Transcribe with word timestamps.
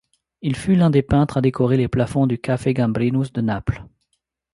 Il 0.41 0.55
fut 0.55 0.73
l'un 0.73 0.89
des 0.89 1.03
peintres 1.03 1.37
à 1.37 1.41
décorer 1.41 1.77
les 1.77 1.87
plafonds 1.87 2.25
du 2.25 2.39
Caffè 2.39 2.73
Gambrinus 2.73 3.31
de 3.33 3.41
Naples. 3.41 3.83